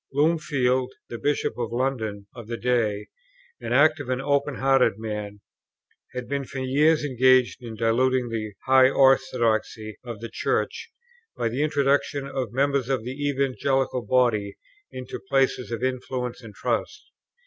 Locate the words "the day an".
2.47-3.71